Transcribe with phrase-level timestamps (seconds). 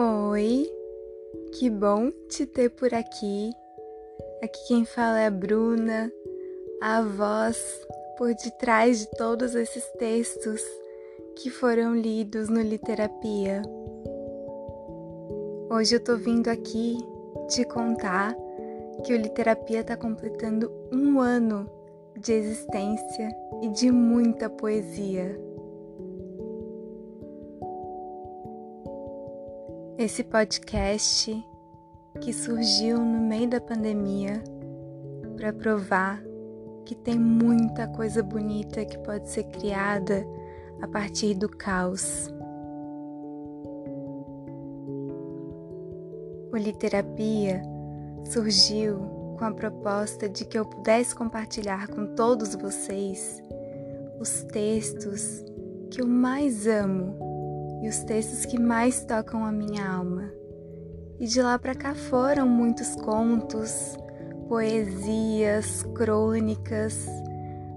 [0.00, 0.64] Oi,
[1.58, 3.50] que bom te ter por aqui.
[4.40, 6.12] Aqui quem fala é a Bruna,
[6.80, 7.58] a voz
[8.16, 10.62] por detrás de todos esses textos
[11.34, 13.60] que foram lidos no Literapia.
[15.68, 16.96] Hoje eu tô vindo aqui
[17.48, 18.36] te contar
[19.04, 21.68] que o Literapia está completando um ano
[22.16, 25.47] de existência e de muita poesia.
[29.98, 31.44] Esse podcast
[32.20, 34.40] que surgiu no meio da pandemia
[35.36, 36.22] para provar
[36.84, 40.24] que tem muita coisa bonita que pode ser criada
[40.80, 42.32] a partir do caos.
[46.52, 47.60] O Literapia
[48.24, 49.00] surgiu
[49.36, 53.42] com a proposta de que eu pudesse compartilhar com todos vocês
[54.20, 55.44] os textos
[55.90, 57.27] que eu mais amo
[57.82, 60.30] e os textos que mais tocam a minha alma.
[61.18, 63.96] E de lá para cá foram muitos contos,
[64.48, 67.06] poesias, crônicas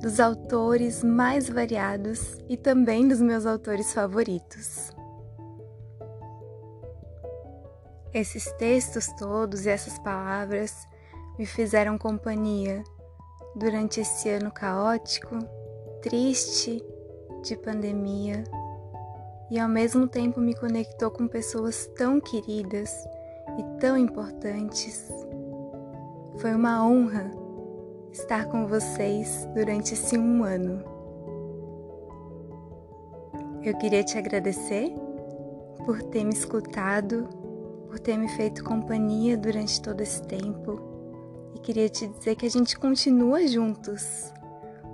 [0.00, 4.90] dos autores mais variados e também dos meus autores favoritos.
[8.12, 10.86] Esses textos todos e essas palavras
[11.38, 12.82] me fizeram companhia
[13.54, 15.38] durante esse ano caótico,
[16.02, 16.84] triste,
[17.42, 18.44] de pandemia
[19.52, 22.90] e ao mesmo tempo me conectou com pessoas tão queridas
[23.58, 25.06] e tão importantes.
[26.38, 27.30] Foi uma honra
[28.10, 30.82] estar com vocês durante esse um ano.
[33.62, 34.90] Eu queria te agradecer
[35.84, 37.28] por ter me escutado,
[37.88, 40.80] por ter me feito companhia durante todo esse tempo
[41.54, 44.32] e queria te dizer que a gente continua juntos,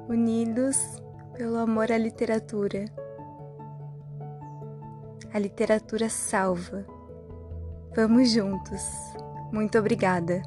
[0.09, 1.01] unidos
[1.37, 2.87] pelo amor à literatura.
[5.33, 6.87] A literatura salva.
[7.95, 8.83] Vamos juntos.
[9.53, 10.43] Muito obrigada.